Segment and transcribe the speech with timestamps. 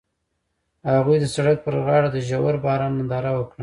[0.97, 3.59] هغوی د سړک پر غاړه د ژور باران ننداره وکړه.